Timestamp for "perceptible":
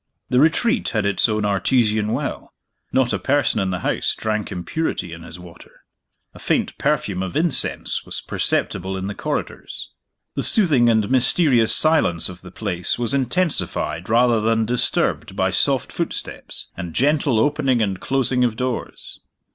8.19-8.97